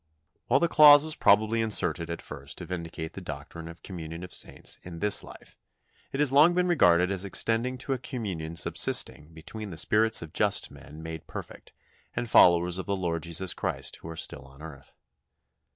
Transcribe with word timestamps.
"While 0.47 0.59
the 0.59 0.67
clause 0.67 1.03
was 1.03 1.15
probably 1.15 1.61
inserted 1.61 2.09
at 2.09 2.23
first 2.23 2.57
to 2.57 2.65
vindicate 2.65 3.13
the 3.13 3.21
doctrine 3.21 3.67
of 3.67 3.83
communion 3.83 4.23
of 4.23 4.33
saints 4.33 4.79
in 4.81 4.97
this 4.97 5.23
life, 5.23 5.59
it 6.11 6.19
has 6.19 6.31
long 6.33 6.55
been 6.55 6.67
regarded 6.67 7.11
as 7.11 7.23
extending 7.23 7.77
to 7.77 7.93
a 7.93 7.99
communion 7.99 8.55
subsisting 8.55 9.31
between 9.31 9.69
the 9.69 9.77
spirits 9.77 10.23
of 10.23 10.33
just 10.33 10.71
men 10.71 11.03
made 11.03 11.27
perfect 11.27 11.71
and 12.15 12.27
followers 12.31 12.79
of 12.79 12.87
the 12.87 12.97
Lord 12.97 13.21
Jesus 13.21 13.53
Christ 13.53 13.97
who 13.97 14.09
are 14.09 14.15
still 14.17 14.47
on 14.47 14.63
earth. 14.63 14.95